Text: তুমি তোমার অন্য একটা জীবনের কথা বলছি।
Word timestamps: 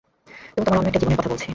তুমি 0.47 0.65
তোমার 0.65 0.79
অন্য 0.79 0.89
একটা 0.89 1.01
জীবনের 1.01 1.19
কথা 1.19 1.31
বলছি। 1.31 1.47